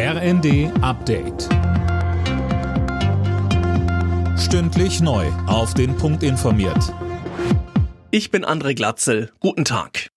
[0.00, 1.48] RND Update.
[4.38, 5.26] Stündlich neu.
[5.48, 6.94] Auf den Punkt informiert.
[8.12, 9.32] Ich bin André Glatzel.
[9.40, 10.10] Guten Tag.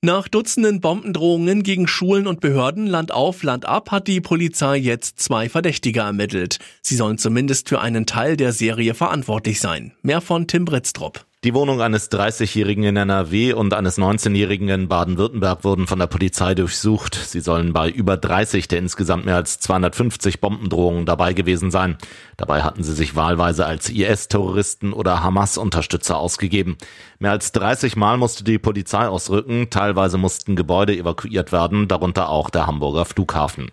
[0.00, 5.18] Nach Dutzenden Bombendrohungen gegen Schulen und Behörden Land auf, Land ab hat die Polizei jetzt
[5.18, 6.60] zwei Verdächtige ermittelt.
[6.80, 9.92] Sie sollen zumindest für einen Teil der Serie verantwortlich sein.
[10.02, 11.26] Mehr von Tim Britztrup.
[11.42, 16.54] Die Wohnung eines 30-Jährigen in NRW und eines 19-Jährigen in Baden-Württemberg wurden von der Polizei
[16.54, 17.14] durchsucht.
[17.14, 21.96] Sie sollen bei über 30 der insgesamt mehr als 250 Bombendrohungen dabei gewesen sein.
[22.36, 26.76] Dabei hatten sie sich wahlweise als IS-Terroristen oder Hamas-Unterstützer ausgegeben.
[27.20, 32.50] Mehr als 30 Mal musste die Polizei ausrücken, teilweise mussten Gebäude evakuiert werden, darunter auch
[32.50, 33.70] der Hamburger Flughafen.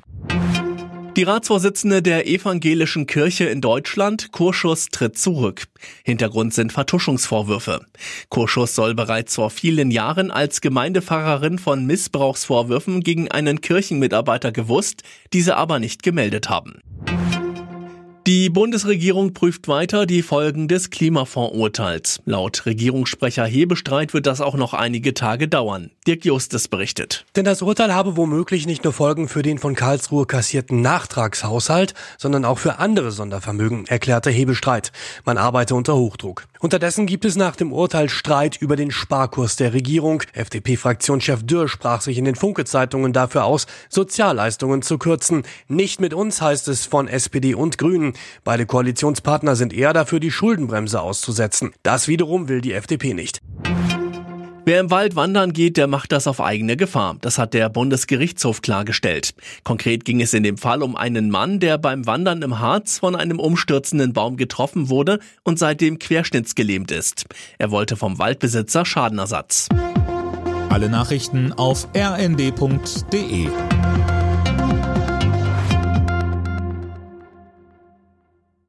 [1.17, 5.63] Die Ratsvorsitzende der Evangelischen Kirche in Deutschland, Kurschus, tritt zurück.
[6.03, 7.83] Hintergrund sind Vertuschungsvorwürfe.
[8.29, 15.01] Kurschus soll bereits vor vielen Jahren als Gemeindepfarrerin von Missbrauchsvorwürfen gegen einen Kirchenmitarbeiter gewusst,
[15.33, 16.83] diese aber nicht gemeldet haben.
[18.27, 22.19] Die Bundesregierung prüft weiter die Folgen des Klimafondsurteils.
[22.25, 25.91] Laut Regierungssprecher Hebestreit wird das auch noch einige Tage dauern.
[26.05, 27.25] Dirk Justus berichtet.
[27.37, 32.43] Denn das Urteil habe womöglich nicht nur Folgen für den von Karlsruhe kassierten Nachtragshaushalt, sondern
[32.43, 34.91] auch für andere Sondervermögen, erklärte Hebestreit.
[35.23, 36.47] Man arbeite unter Hochdruck.
[36.59, 40.23] Unterdessen gibt es nach dem Urteil Streit über den Sparkurs der Regierung.
[40.33, 45.43] FDP-Fraktionschef Dürr sprach sich in den Funke-Zeitungen dafür aus, Sozialleistungen zu kürzen.
[45.67, 48.13] Nicht mit uns heißt es von SPD und Grünen.
[48.43, 51.73] Beide Koalitionspartner sind eher dafür, die Schuldenbremse auszusetzen.
[51.83, 53.41] Das wiederum will die FDP nicht.
[54.67, 57.15] Wer im Wald wandern geht, der macht das auf eigene Gefahr.
[57.21, 59.33] Das hat der Bundesgerichtshof klargestellt.
[59.63, 63.15] Konkret ging es in dem Fall um einen Mann, der beim Wandern im Harz von
[63.15, 67.27] einem umstürzenden Baum getroffen wurde und seitdem querschnittsgelähmt ist.
[67.57, 69.69] Er wollte vom Waldbesitzer Schadenersatz.
[70.67, 73.47] Alle Nachrichten auf rnd.de